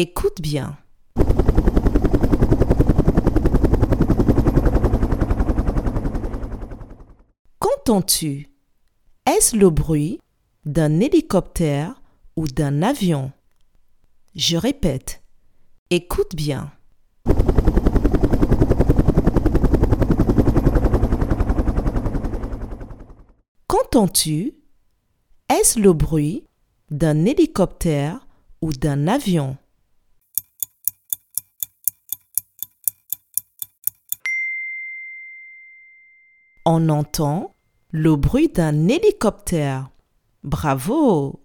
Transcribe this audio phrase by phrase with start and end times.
[0.00, 0.78] Écoute bien.
[7.58, 8.46] Qu'entends-tu?
[9.26, 10.20] Est-ce le bruit
[10.64, 12.00] d'un hélicoptère
[12.36, 13.32] ou d'un avion?
[14.36, 15.24] Je répète.
[15.90, 16.70] Écoute bien.
[23.66, 24.54] Qu'entends-tu?
[25.48, 26.44] Est-ce le bruit
[26.92, 28.28] d'un hélicoptère
[28.62, 29.56] ou d'un avion?
[36.70, 37.54] On entend
[37.92, 39.88] le bruit d'un hélicoptère.
[40.44, 41.40] Bravo